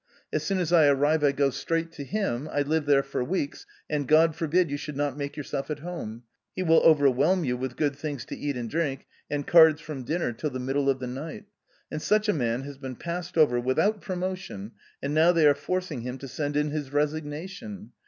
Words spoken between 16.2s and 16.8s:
send in